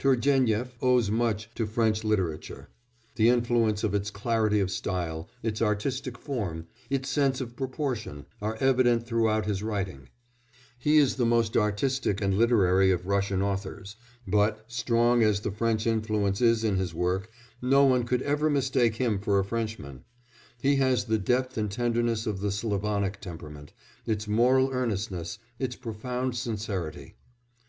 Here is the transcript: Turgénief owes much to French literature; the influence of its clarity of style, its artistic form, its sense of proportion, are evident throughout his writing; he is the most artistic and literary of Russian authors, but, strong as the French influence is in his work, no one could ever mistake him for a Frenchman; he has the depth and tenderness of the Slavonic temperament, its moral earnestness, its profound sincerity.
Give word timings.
Turgénief 0.00 0.72
owes 0.82 1.08
much 1.08 1.48
to 1.54 1.64
French 1.64 2.02
literature; 2.02 2.68
the 3.14 3.28
influence 3.28 3.84
of 3.84 3.94
its 3.94 4.10
clarity 4.10 4.58
of 4.58 4.72
style, 4.72 5.28
its 5.40 5.62
artistic 5.62 6.18
form, 6.18 6.66
its 6.90 7.08
sense 7.08 7.40
of 7.40 7.54
proportion, 7.54 8.26
are 8.42 8.56
evident 8.56 9.06
throughout 9.06 9.46
his 9.46 9.62
writing; 9.62 10.08
he 10.76 10.96
is 10.98 11.14
the 11.14 11.24
most 11.24 11.56
artistic 11.56 12.20
and 12.20 12.34
literary 12.36 12.90
of 12.90 13.06
Russian 13.06 13.40
authors, 13.40 13.94
but, 14.26 14.64
strong 14.66 15.22
as 15.22 15.38
the 15.42 15.52
French 15.52 15.86
influence 15.86 16.40
is 16.40 16.64
in 16.64 16.74
his 16.76 16.92
work, 16.92 17.30
no 17.62 17.84
one 17.84 18.02
could 18.02 18.22
ever 18.22 18.50
mistake 18.50 18.96
him 18.96 19.20
for 19.20 19.38
a 19.38 19.44
Frenchman; 19.44 20.02
he 20.60 20.74
has 20.74 21.04
the 21.04 21.18
depth 21.18 21.56
and 21.56 21.70
tenderness 21.70 22.26
of 22.26 22.40
the 22.40 22.50
Slavonic 22.50 23.20
temperament, 23.20 23.72
its 24.06 24.26
moral 24.26 24.70
earnestness, 24.72 25.38
its 25.60 25.76
profound 25.76 26.36
sincerity. 26.36 27.14